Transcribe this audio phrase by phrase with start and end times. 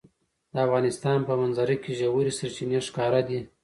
[0.53, 3.39] د افغانستان په منظره کې ژورې سرچینې ښکاره ده.